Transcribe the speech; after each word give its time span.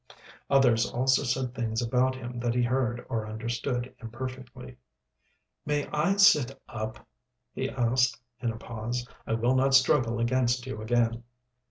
Others 0.49 0.89
also 0.91 1.21
said 1.21 1.53
things 1.53 1.79
about 1.79 2.15
him 2.15 2.39
that 2.39 2.55
he 2.55 2.63
heard 2.63 3.05
or 3.07 3.27
understood 3.29 3.93
imperfectly. 3.99 4.77
"May 5.63 5.85
I 5.89 6.15
sit 6.15 6.59
up?" 6.67 7.05
he 7.53 7.69
asked, 7.69 8.19
in 8.39 8.51
a 8.51 8.57
pause. 8.57 9.07
"I 9.27 9.35
will 9.35 9.53
not 9.53 9.75
struggle 9.75 10.19
against 10.19 10.65
you 10.65 10.81
again." 10.81 11.21